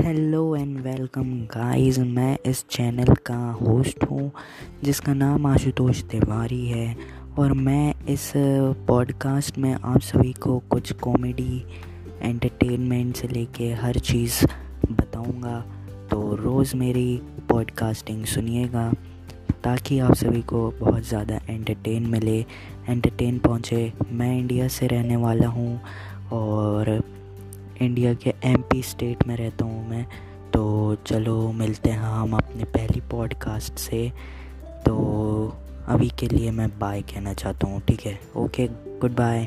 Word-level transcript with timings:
Hello 0.00 0.56
and 0.56 0.78
welcome 0.80 1.24
guys 1.46 1.98
मैं 1.98 2.36
इस 2.46 2.64
channel 2.70 3.12
का 3.26 3.36
होस्ट 3.52 4.04
हूँ, 4.04 4.30
जिसका 4.84 5.14
नाम 5.14 5.46
आशुतोष 5.46 6.02
तिवारी 6.02 6.66
है। 6.66 6.96
और 7.38 7.52
मैं 7.52 7.94
इस 8.08 8.32
पॉडकास्ट 8.88 9.58
में 9.58 9.72
आप 9.74 10.00
सभी 10.00 10.32
को 10.32 10.58
कुछ 10.70 10.92
कॉमेडी 10.92 11.62
एंटरटेनमेंट 12.22 13.16
से 13.16 13.28
लेके 13.28 13.72
हर 13.72 13.98
चीज़ 14.00 14.44
बताऊँगा। 14.92 15.58
तो 16.10 16.36
रोज़ 16.36 16.76
मेरी 16.76 17.20
पॉडकास्टिंग 17.48 18.24
सुनिएगा, 18.24 18.90
ताकि 19.64 19.98
आप 19.98 20.14
सभी 20.14 20.42
को 20.42 20.70
बहुत 20.80 21.08
ज़्यादा 21.08 21.40
एंटरटेन 21.50 22.06
मिले 22.06 22.38
एंटरटेन 22.88 23.38
पहुँचे। 23.38 23.92
मैं 24.12 24.38
इंडिया 24.38 24.68
से 24.68 24.86
रहने 24.86 25.16
वाला 25.16 25.48
हूँ 25.48 25.80
और 26.32 26.69
इंडिया 27.82 28.14
के 28.14 28.34
एमपी 28.44 28.82
स्टेट 28.82 29.26
में 29.26 29.36
रहता 29.36 29.64
हूँ 29.64 29.88
मैं। 29.88 30.06
तो 30.52 30.94
चलो, 31.06 31.52
मिलते 31.52 31.90
हैं 31.90 31.98
हम 31.98 32.32
अपने 32.32 32.64
पहली 32.64 33.00
पॉडकास्ट 33.00 33.74
से। 33.74 34.12
तो 34.86 34.96
अभी 35.88 36.08
के 36.08 36.26
लिए 36.26 36.50
मैं 36.50 36.78
बाय 36.78 37.02
कहना 37.02 37.32
चाहता 37.32 37.66
हूँ, 37.66 37.80
ठीक 37.80 38.00
है? 38.00 38.20
Okay 38.36 38.66
good 39.00 39.16
bye 39.16 39.46